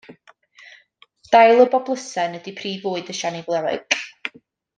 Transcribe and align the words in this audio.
Dail 1.35 1.59
y 1.65 1.67
boplysen 1.75 2.39
ydy 2.39 2.55
prif 2.63 2.81
fwyd 2.87 3.13
y 3.15 3.17
siani 3.21 3.45
flewog. 3.51 4.01